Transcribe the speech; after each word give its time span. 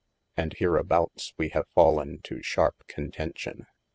And 0.35 0.53
here 0.53 0.77
aboutes 0.77 1.31
wee 1.37 1.49
have 1.49 1.67
fallen 1.75 2.21
to 2.23 2.41
sharpe 2.41 2.87
contencion. 2.87 3.67